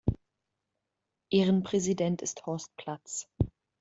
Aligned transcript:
Ehrenpräsident 1.31 2.23
ist 2.23 2.43
Horst 2.47 2.75
Platz. 2.75 3.27